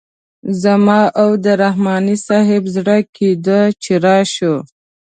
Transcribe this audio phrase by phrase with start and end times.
[0.63, 4.55] زما او د رحماني صیب زړه کیده چې راشو.